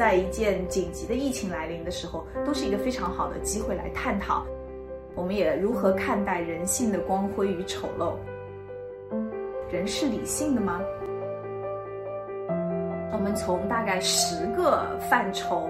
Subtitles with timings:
[0.00, 4.46] 在一件紧急的疫情来临的时候，都是一个非常好的机会来探讨，
[5.14, 8.14] 我们也如何看待人性的光辉与丑陋。
[9.70, 10.80] 人是理性的吗？
[13.12, 15.68] 我们从大概十个范畴，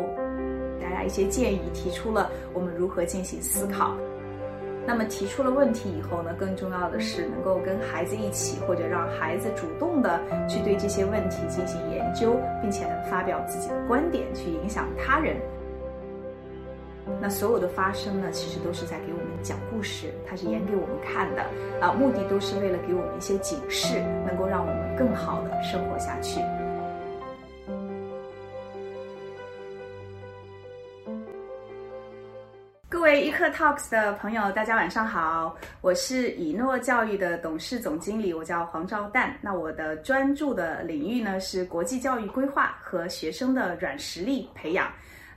[0.80, 3.96] 大家一些建议，提出了我们如何进行思考。
[4.90, 15.36] 那么提出了问题以后呢，更重要的是能够跟孩子一起，或者让孩子主动的去对这些问题进行研究，并且能发表自己的观点，去影响他人。
[17.20, 21.42] 那所有的发生呢，其实都是在给我们讲故事，它是演给我们看的
[21.80, 26.40] 啊，目的都是为了给我们一些警示，能够让我们更好的生活下去。
[33.10, 39.32] 位一课 Talks 的朋友，大家晚上好，我是以诺教育的董事总经理，我叫黄兆旦。
[39.40, 44.88] 那我的专注的领域呢是国际教育规划和学生的软实力培养。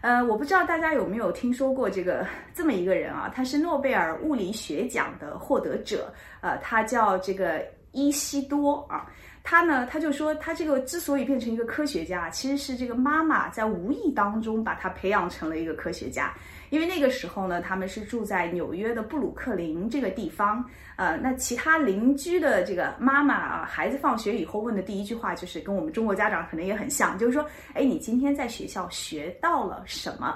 [0.01, 3.27] 呃，我不知道大家有没有听说过这个这么一个人啊？
[3.33, 7.59] 他是诺贝尔物理学奖的获得者，呃，他叫这个
[7.91, 9.09] 伊西多啊。
[9.45, 16.31] 他呢，他就说他这个之所以变成一个科学家，其实是这个妈妈在无意当中把他培养成了一个科学家。
[16.73, 30.35] 因为那个时候呢，他们是住在纽约的布鲁克林这个地方，呃，那其他邻居的这个妈妈啊，孩子放学以后问的第一句话就是跟我们中国家长可能也很像，就是说，哎，你今天在学校学到了什么？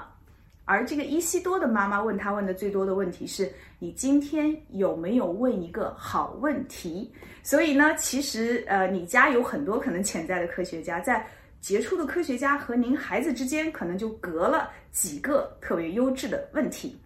[0.64, 7.12] 而这个伊西多的妈妈问他问的最多的问题是，你今天有没有问一个好问题？
[7.42, 11.26] 所以呢，其实呃，你家有很多可能潜在的科学家在。
[11.60, 16.98] 杰出的科学家和您孩子之间可能就隔了几个特别优质的问题。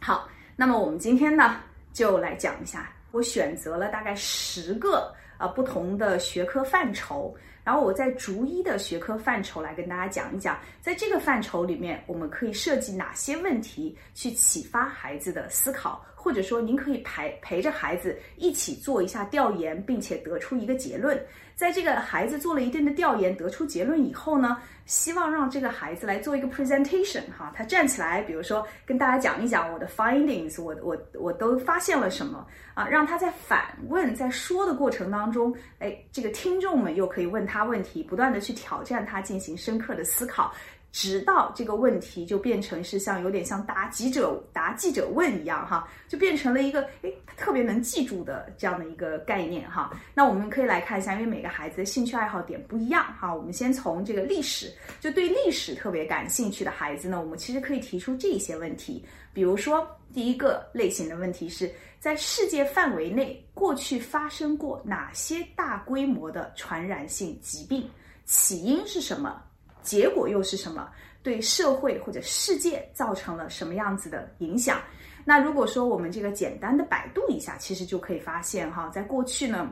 [0.00, 1.56] 好，那么我们今天呢
[1.92, 21.20] 就来讲一下，我选择了大概十个呃不同的学科范畴，然后我再逐一的学科范畴来跟大家讲一讲，在这个范畴里面，我们可以设计哪些问题去启发孩子的思考，或者说您可以陪陪着孩子一起做一下调研，并且得出一个结论。
[21.54, 24.56] 在这个孩子做了一定的调研，得出结论以后呢，
[24.86, 40.54] 希望让这个孩子来做一个 presentation 哈，他站起来，比如说跟大家讲一讲我的 findings，我我我都发现了什么啊，让他在反问，在说的过程当中，哎，这个听众们又可以问他他问题，不断的去挑战他，进行深刻的思考。
[40.92, 49.90] 直到这个问题就变成是像有点像答记者答记者问一样哈，就变成了一个诶特别能记住的这样的一个概念哈。
[50.12, 53.34] 那我们可以来看一下，因为每个孩子的兴趣爱好点不一样哈。
[53.34, 54.70] 我们先从这个历史，
[55.00, 59.02] 就对历史特别感兴趣的孩子呢，我们其实可以提出这些问题。
[59.32, 67.88] 比如说，第一个类型的问题是在世界范围内过去发生过哪些大规模的传染性疾病，
[68.26, 69.42] 起因是什么？
[69.82, 70.88] 结果又是什么？
[71.22, 74.80] 对社会或者世界造成了什么样子的影响？
[75.24, 79.70] 那如果说我们这个简单的百度一下，其实就可以发现哈，在过去呢，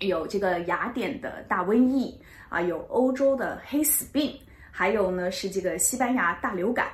[0.00, 4.38] 有这个雅典的大瘟疫啊，有欧洲的黑死病。
[4.78, 6.86] 还有呢，是这个西班牙大流感，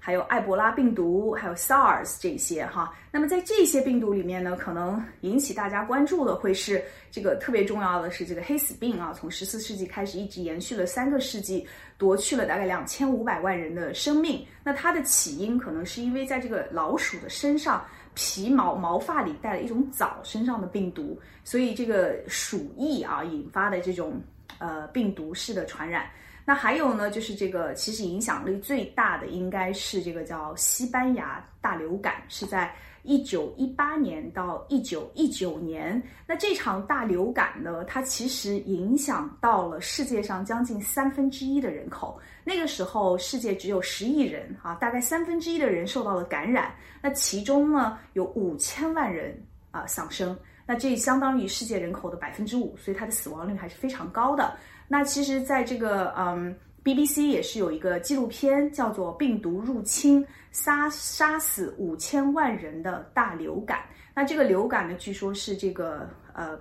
[0.00, 2.92] 还有埃博拉病毒，还有 SARS 这些哈。
[3.12, 11.64] 那么在这些病毒里面呢，可能引起大家关注的会是这个特别重要的是这个黑死病啊，从十四世纪开始一直延续了三个世纪，
[11.96, 14.44] 夺去了大概两千五百万人的生命。
[14.64, 24.20] 那它的起因可能是因为在这个老鼠的身上皮毛毛发里带了一种藻身上的病毒，所以这个鼠疫啊引发的这种
[24.58, 26.10] 呃病毒式的传染。
[26.50, 32.74] 那还有呢，就是这个其实影响力最大的应该是这个叫西班牙大流感，是在
[33.04, 36.02] 一九一八年到一九一九年。
[36.26, 42.20] 那这场大流感呢，它其实影响到了世界上将近三分之一的人口。
[42.42, 46.74] 那个时候世界只有十亿人啊，大概三分之一的人受到了感染。
[47.00, 50.36] 那其中呢，有五千万人啊丧生，
[50.66, 54.52] 那这相当于世界人口的百分之五，所以它的死亡率还是非常高的。
[54.92, 56.52] 那其实，在这个嗯
[56.82, 63.78] ，BBC 也是有一个纪录片，叫做《病毒入侵杀杀死五千万人的大流感》。
[64.16, 66.58] 那这个流感呢，据说是这个呃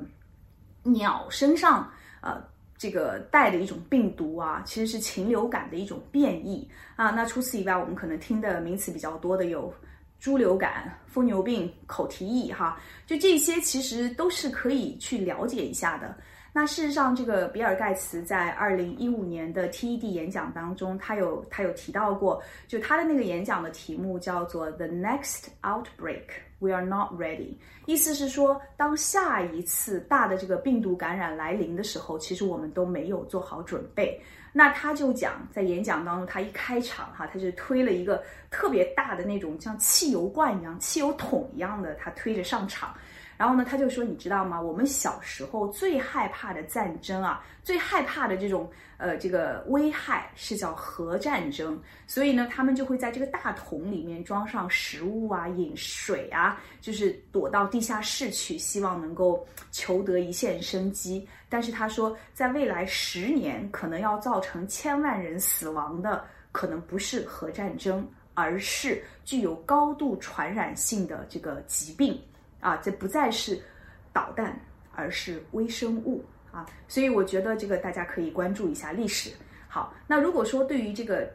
[0.84, 1.92] 鸟身上
[2.22, 2.40] 呃
[2.78, 7.10] 这个带的一种病毒啊，其实是禽流感的一种变异啊。
[7.10, 9.74] 那除此以外，我们可能听的名词比较多的有
[10.20, 16.16] 猪流感、疯牛病、口蹄疫哈，就这些其实都是可以去了解一下的。
[16.52, 26.24] 那事实上，这个比尔盖茨在二零一五年的 TED 演讲当中，他有他有提到过，就他的那个演讲的题目叫做 The Next Outbreak
[26.58, 27.54] We are not ready。
[27.86, 34.20] 意思是说，当下一次大的这个病毒感染来临的时候，其实我们都没有做好准备。
[34.52, 42.94] 那他就讲，在演讲当中，他一开场哈，他就推了一个特别大的那种像汽油罐一样、汽油桶一样的，他推着上场。
[43.40, 44.62] 然后呢，他就说：“你知道吗？
[44.62, 51.82] 我们小时候最害怕的战争啊，最害怕的这种呃这个危害是叫核战争。
[52.06, 61.26] 所以呢，他们就会在这个大桶里面装上食物啊、饮水啊，就是躲到地下室去，希望能够求得一线生机。
[61.48, 72.22] 但是他说，在未来十年，可能要造成千万人死亡的，可能不是核战争，而是具有高度传染性的这个疾病。”
[72.60, 73.62] 啊，这不再是
[74.12, 74.60] 导弹，
[74.94, 76.66] 而是微生物啊！
[76.88, 79.32] 所以我觉得这个大家可以关注一下历史。
[79.68, 81.32] 好，那如果说对于这个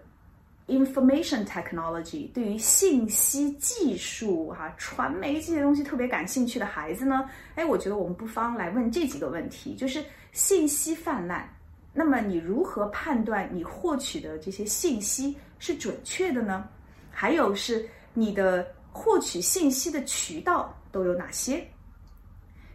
[0.66, 11.48] information technology，对于信息技术哈、传媒这些东西特别感兴趣的孩子呢，哎，我觉得我们不妨来问这几个问题：就是信息泛滥，
[11.92, 16.68] 那么你如何判断你获取的这些信息是准确的呢？
[17.10, 20.76] 还有是你的获取信息的渠道。
[20.94, 21.66] 都有哪些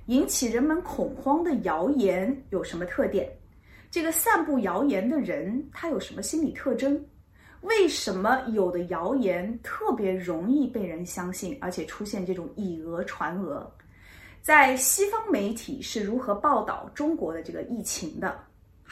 [0.08, 3.30] 引起人们恐慌的谣言有什么特点？
[3.90, 7.02] 这个散布谣言的人他有什么心理特征？
[7.62, 13.66] 为什么有的谣言特别容易被人相信，而且出现这种以讹传讹？
[14.42, 18.38] 在西方媒体是如何报道中国的这个疫情的？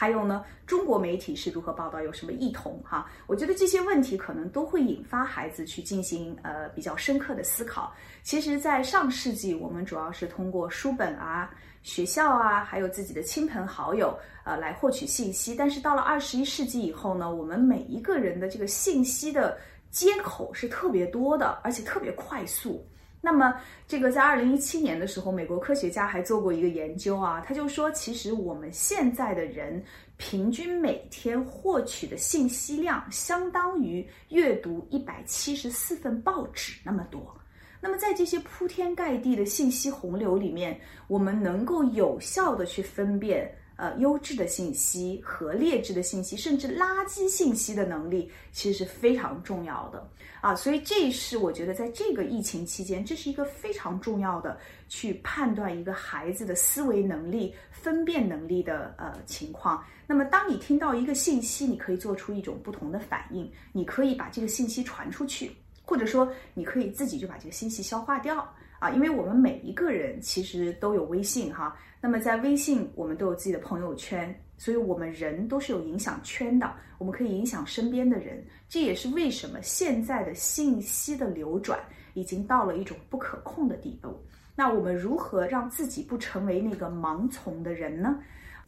[0.00, 2.00] 还有呢，中国媒体是如何报道？
[2.00, 2.80] 有什么异同？
[2.84, 7.92] 哈，我觉得这些问题可能都会引发孩子去进行呃比较深刻的思考。
[8.22, 11.50] 其实，在上世纪，我们主要是通过书本啊、
[11.82, 15.52] 学校啊，还有自己的亲朋好友呃来获取信息。
[15.52, 19.58] 但是到了二十一世纪以后呢，我们每一个人的这个信息的
[19.90, 22.86] 接口是特别多的，而且特别快速。
[23.20, 23.54] 那么，
[23.86, 29.82] 这个在二零一七年的时候，美国科学家还做过一个研究啊，他就说，其实我们现在的人
[30.16, 37.36] 平均每天获取的信息量，相当于阅读一百七十四份报纸那么多。
[37.80, 40.78] 那么，在这些铺天盖地的信息洪流里面，
[41.08, 43.52] 我们能够有效的去分辨。
[43.78, 50.04] 呃，优质的信息和劣质的信息，甚至垃圾信息的能力，其实是非常重要的
[50.40, 50.52] 啊。
[50.52, 54.58] 所以，这是我觉得在这个疫情期间，这是一个非常重要的
[54.88, 59.84] 去判断一个孩子的思维能力、分辨能力的呃情况。
[60.08, 65.52] 那么，当你听到一个信息，你可以做出一种不同的反应，你可以把这个信息传出去，
[65.84, 68.52] 或者说你可以自己就把这个信息消化掉。
[68.78, 81.78] 啊，因为我们每一个人其实都有微信哈，那么在微信我们都有自己的朋友圈，所以我们人都是有影响圈的，我们可以影响身边的人，这也是为什么现在的信息的流转
[82.14, 84.16] 已经到了一种不可控的地步。
[84.54, 88.18] 那我们如何让自己不成为那个盲从的人呢？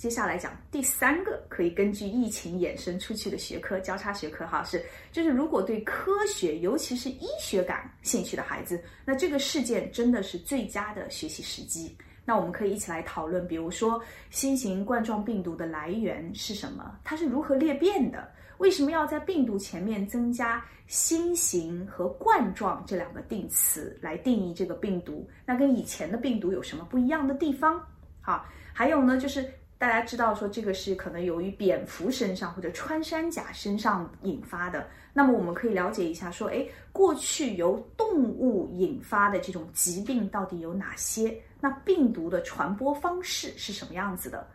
[0.00, 4.82] 接下来讲第三个可以根据疫情衍生出去的学科交叉学科哈，是
[5.12, 11.94] 就是如果对科学尤其是医学感兴趣的孩子，那这个事件真的是最佳的学习时机。
[12.24, 16.98] 那我们可以一起来讨论，比如说新型冠状病毒的来源是什么？
[17.04, 18.26] 它是如何裂变的？
[18.56, 25.28] 为什么要在病毒前面增加新型和冠状这两个定词来定义这个病毒？
[25.44, 27.78] 那跟以前的病毒有什么不一样的地方？
[28.22, 29.44] 好，还有呢，就是。
[29.80, 41.34] 大家知道说这个是可能由于蝙蝠身上或者穿山甲身上引发的，那么我们可以了解一下说，哎，过去由动物引发的这种疾病到底有哪些？
[41.62, 44.46] 那病毒的传播方式是什么样子的？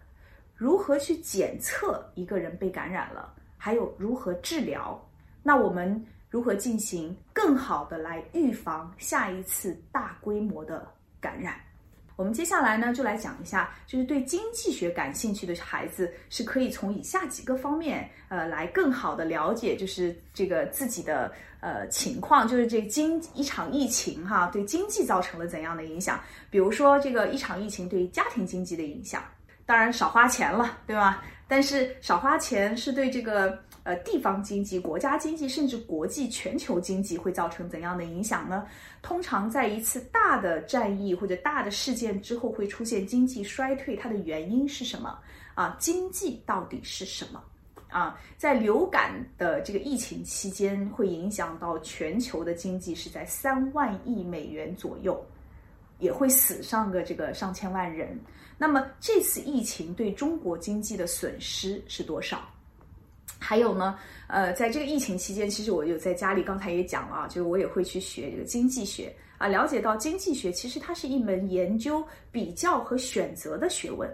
[0.53, 3.34] 如何去检测一个人被感染了？
[3.58, 5.03] 还有如何治疗？
[5.41, 10.88] 那我们如何进行更好的来预防下一次大规模的
[11.20, 11.55] 感染？
[12.15, 26.19] 我们接下来呢，就来讲一下，就是对经济学感兴趣的孩子是可以从以下几个方面，呃，来更好的了解，就是这个自己的呃情况，就是这经一场疫情哈，对经济造成了怎样的影响？
[26.50, 29.22] 比如说这个一场疫情对家庭经济的影响，
[29.65, 31.24] 当然少花钱了，对吧？
[31.48, 33.60] 但是少花钱是对这个。
[33.86, 38.65] 呃，地方经济、国家经济，甚至国际、全球经济会造成怎样的影响呢？
[39.04, 45.20] 通常在一次大的战役或者大的事件之后，会出现经济衰退，它的原因是什么？
[45.54, 47.39] 啊，经济到底是什么？
[47.89, 55.24] 啊，在流感的这个疫情期间，会影响到全球的经济是在三万亿美元左右，
[56.00, 58.20] 也会死上个这个上千万人。
[58.58, 62.50] 那么这次疫情对中国经济的损失是多少？
[63.47, 74.09] 还有呢，呃，在这个疫情期间，其实我有在家里，刚才也讲了，就是我也会去学这个经济学啊，了解到经济学其实它是一门研究比较和选择的学问。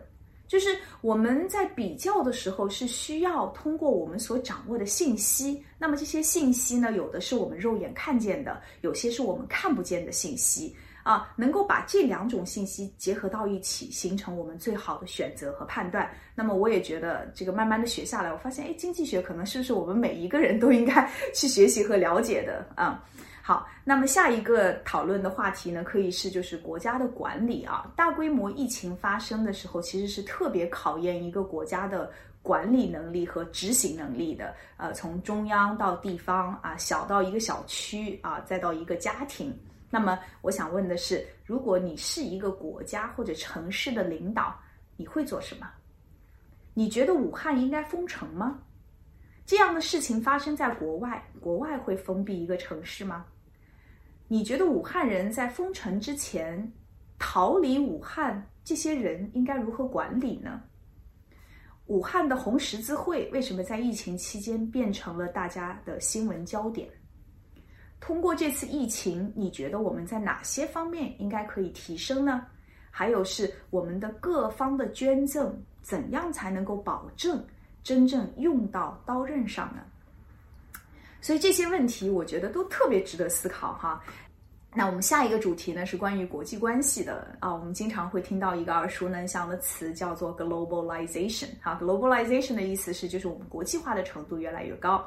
[0.49, 5.63] 就是我们在比较的时候，是需要通过我们所掌握的信息。
[5.79, 11.31] 那么这些信息呢，有的是我们肉眼看见的，有些是我们看不见的信息啊。
[11.35, 16.09] 能够把这两种信息结合到一起，形成我们最好的选择和判断。
[16.35, 23.03] 那么我也觉得，这个慢慢的学下来，我发现，哎，经济学可能是不是我们每一个人都应该 去学习和了解的啊？
[23.43, 27.91] 好，那么下一个讨论的话题呢，可以是就是国家的管理啊。
[27.95, 32.09] 大规模疫情发生的时候，其实是特别考验一个国家的
[32.43, 34.53] 管理能力和执行能力的。
[34.77, 39.51] 呃，从中央到地方啊，小到一个小区啊，再到一个家庭。
[39.93, 44.57] 那么我想问的是，如果你是一个国家或者城市的领导，
[44.95, 45.69] 你会做什么？
[46.73, 48.57] 你觉得武汉应该封城吗？
[49.45, 53.25] 这样的事情发生在国外，国外会封闭一个城市吗？
[54.29, 56.71] 你觉得武汉人在封城之前
[57.19, 60.61] 逃离武汉，这些人应该如何管理呢？
[61.87, 66.89] 武汉的红十字会为什么在疫情期间变成了大家的新闻焦点？
[68.01, 72.45] 通过这次疫情，你觉得我们在哪些方面应该可以提升呢？
[72.89, 77.41] 还有是我们的各方的捐赠，怎样才能够保证？
[77.83, 79.81] 真正用到刀刃上呢？
[81.21, 84.03] 所以这些问题，我觉得都特别值得思考哈。
[84.73, 87.53] 那我们下一个主题呢，是关于国际关系的啊。
[87.53, 91.47] 我们经常会听到一个耳熟能详的词，叫做 globalization。
[91.61, 95.05] 哈，globalization 的意思是，就是我们国际化的程度越来越高。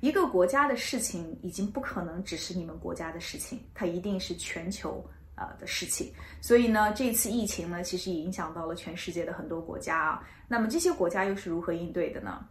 [0.00, 5.04] 一个国家的事情已经不可能只是你们国家的事情，它一定是全球。
[5.38, 6.10] 呃的事情，
[6.40, 10.26] 所以呢，这次疫情呢，其实也影响到了全世界的很多国家啊。
[10.48, 12.42] 那么这些国家又是如何应对的呢？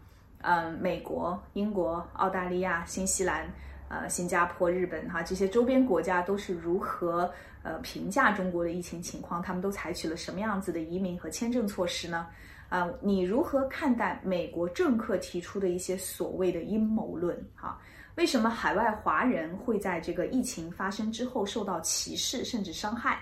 [0.41, 3.51] 嗯，美国、英国、澳大利亚、新西兰、
[3.89, 7.33] 呃，新加坡、日本哈，这些周边国家都是如何
[7.63, 9.41] 呃评价中国的疫情情况？
[9.41, 12.27] 他们都采取了什么样子的移民和签证措施呢？
[12.69, 17.37] 啊，你如何看待美国政客提出的一些所谓的阴谋论？
[17.55, 17.79] 哈？
[18.15, 23.19] 为什么海外华人会在这个疫情发生之后受到歧视甚至伤害？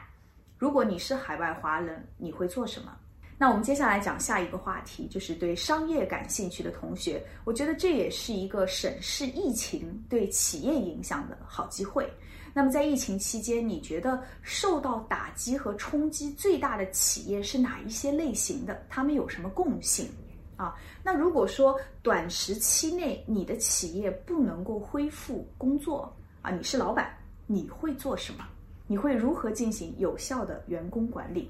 [0.57, 2.95] 如果你是海外华人，你会做什么？
[3.37, 12.09] 那我们接下来讲下一个话题，就是对商业感兴趣的同学，我觉得这也是一个审视疫情对企业影响的好机会。
[12.53, 18.85] 那么在疫情期间，你觉得受到打击和冲击最大的企业是哪一些类型的？
[18.87, 20.07] 他们有什么共性？
[20.55, 27.11] 啊，那如果说短时期内你的企业不能够恢复工作啊，你是老板，
[27.47, 28.47] 你会做什么？
[28.85, 31.49] 你会如何进行有效的员工管理？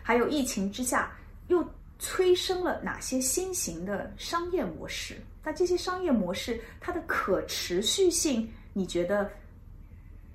[0.00, 1.10] 还有疫情之下
[1.48, 1.66] 又
[1.98, 5.16] 催生了哪些新型的商业模式？
[5.42, 9.28] 那这些商业模式它的可持续性，你觉得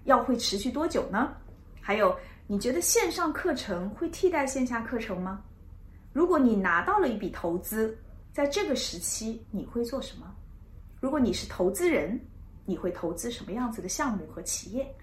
[0.06, 1.32] 要会持续多久呢？
[1.82, 2.16] 还有，
[2.48, 5.42] 你觉得线上课程会替代线下课程吗？
[6.14, 7.98] 如果你拿到了一笔投资，
[8.34, 10.26] 在这个时期你会做什么？
[11.00, 12.20] 如果你是投资人，
[12.66, 14.96] 你会投资什么样子的项目和企业？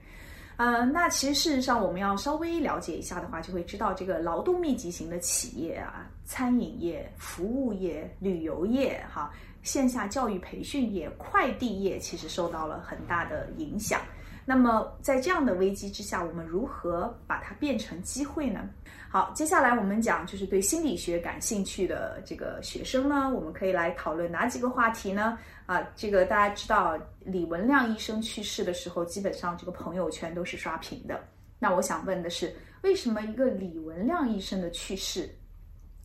[0.57, 14.00] 呃，那其实事实上我们要稍微了解一下的话，就会知道这个劳动密集型的企业啊，餐饮业、服务业、旅游业、哈线下教育培训业、快递业，其实受到了很大的影响。
[14.49, 18.67] 那么在这样的危机之下，我们如何把它变成机会呢？
[19.11, 25.38] 好，接下来我们讲就是对心理学感兴趣的这个学生呢，我们可以来讨论哪几个话题呢？
[25.67, 31.23] 啊，这个大家知道李文亮医生去世的时候，基本上这个朋友圈都是刷屏的。
[31.59, 32.50] 那我想问的是，
[32.81, 35.28] 为什么一个李文亮医生的去世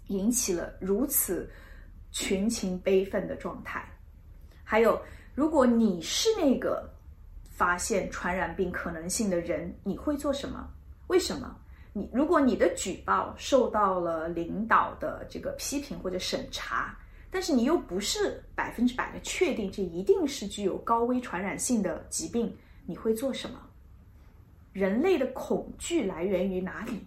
[0.07, 1.49] 引起了如此
[2.11, 3.81] 群情悲愤的状态？
[4.65, 5.01] 还有，
[5.33, 6.92] 如果你是那个
[7.53, 10.67] 发现传染病可能性的人，你会做什么？
[11.07, 11.55] 为什么？
[11.93, 16.97] 你如果你的举报受到了领导的这个批评或者审查，
[17.29, 22.51] 但是你又不是百分之百的确定这一定是具有高危传染性的疾病，
[22.87, 23.59] 你会做什么？
[24.71, 26.99] 人类的恐惧来源于哪里？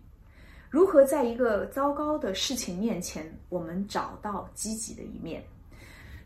[0.70, 5.42] 如何在一个糟糕的事情面前，我们找到积极的一面？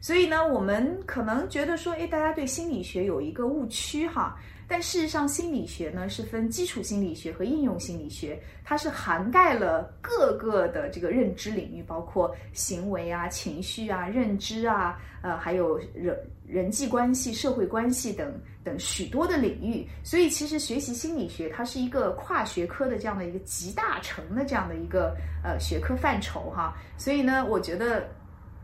[0.01, 4.37] 所以呢，我们可能觉得说，哎，大家对心理学有一个误区哈。
[4.67, 16.17] 但事实上，心理学呢是分基础心理学和应用心理学，它是涵盖了各个的这个认知领域，包括行为啊、情绪啊、认知啊，呃，还有人
[16.47, 19.85] 人际关系、社会关系等等许多的领域。
[20.05, 26.77] 所以，其实学习心理学，它是一个跨学科的这样的一个集大成的这样的一个呃学科范畴哈。
[26.97, 28.09] 所以呢，我觉得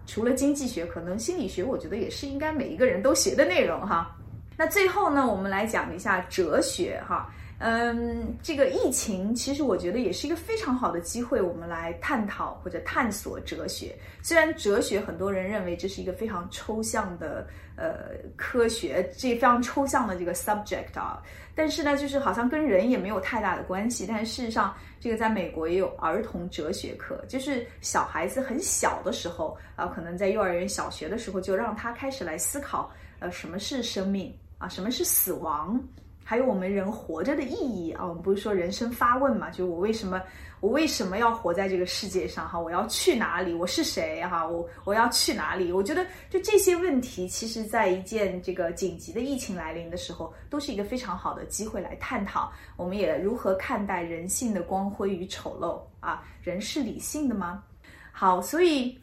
[0.06, 4.16] 除了经济学，可能心理学，我觉得也是应该每一个人都学的内容哈。
[4.56, 7.30] 那最后呢，我们来讲一下哲学哈。
[7.58, 13.96] 嗯，这个疫情其实我觉得也是一个非常好的机会，我们来探讨或者探索哲学。
[14.22, 21.22] 虽然哲学很多人认为这是一个非常抽象的呃科学，这非常抽象的这个 subject 啊，
[21.54, 24.04] 但是呢，就是好像跟人也没有太大的关系。
[24.06, 35.82] 但事实上，这个在美国也有儿童哲学课，就是小孩子很小的时候啊，可能在幼儿园、小学的时候就让他开始来思考，呃，什么是生命啊，什么是死亡。
[36.28, 39.48] 还有我们人活着的意义啊，我们不是说人生发问嘛？
[39.48, 40.20] 就我为什么
[40.58, 42.48] 我为什么要活在这个世界上？
[42.48, 43.54] 哈，我要去哪里？
[43.54, 44.20] 我是谁？
[44.24, 45.70] 哈，我我要去哪里？
[45.72, 52.50] 我觉得就这些问题，其实在一件这个紧急的疫情来临的时候，都是一个非常好的机会来探讨。
[52.76, 56.24] 我们也如何看待人性的光辉与丑陋啊？
[56.42, 57.62] 人是理性的吗？
[58.10, 58.98] 好，所以。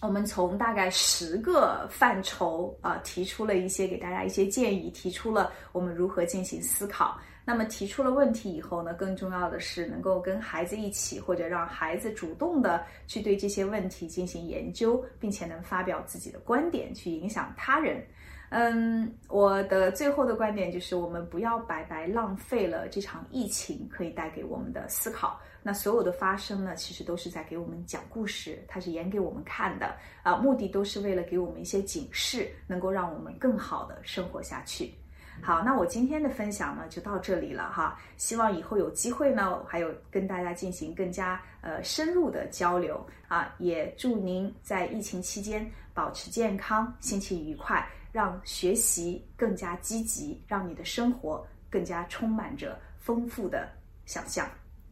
[0.00, 7.18] 我们从大概十个范畴啊，提出了一些给大家一些建议，提出了我们如何进行思考。
[7.44, 18.04] 那么提出了问题以后呢，更重要的是能够跟孩子一起，或者让孩子主动的去对这些问题进行研究，并且能发表自己的观点，去影响他人。
[18.50, 25.40] 嗯，我的最后的观点就是，我们不要白白浪费了这场疫情可以带给我们的思考。
[25.62, 34.94] 那所有的发生呢，其实都是在给我们讲故事，它是演给我们看的啊，目的都是为了给我们一些警示，能够让我们更好的生活下去。
[35.42, 47.86] 好，那我今天的分享呢就到这里了哈，希望以后有机会呢，还有跟大家进行更加呃深入的交流啊，也祝您在疫情期间保持健康，心情愉快。
[48.10, 53.68] 让学习更加积极，让你的生活更加充满着丰富的
[54.06, 54.48] 想象。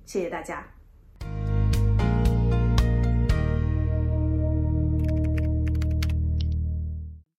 [0.06, 0.75] 谢谢大家。